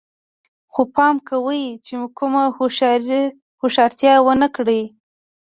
خو 0.71 0.81
پام 0.95 1.15
کوئ 1.27 1.63
چې 1.85 1.93
کومه 2.17 2.43
هوښیارتیا 3.61 4.13
ونه 4.25 4.47
کړئ 4.55 4.83